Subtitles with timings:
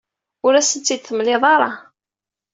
[0.45, 1.71] Ur asent-t-id-temliḍ ara.